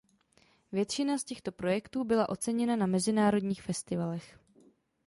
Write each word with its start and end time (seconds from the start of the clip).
Většina 0.71 1.17
z 1.17 1.23
těchto 1.23 1.51
projektů 1.51 2.03
byla 2.03 2.29
oceněna 2.29 2.75
na 2.75 2.85
mezinárodních 2.85 3.61
festivalech. 3.61 4.39